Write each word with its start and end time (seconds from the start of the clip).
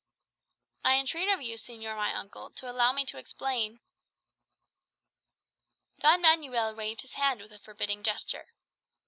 "I 0.83 0.95
entreat 0.95 1.29
of 1.29 1.43
you, 1.43 1.57
señor 1.57 1.95
my 1.95 2.11
uncle, 2.11 2.49
to 2.55 2.67
allow 2.67 2.91
me 2.91 3.05
to 3.05 3.19
explain" 3.19 3.81
Don 6.01 6.23
Manuel 6.23 6.73
waved 6.73 7.01
his 7.01 7.13
hand 7.13 7.39
with 7.39 7.51
a 7.53 7.59
forbidding 7.59 8.01
gesture. 8.01 8.47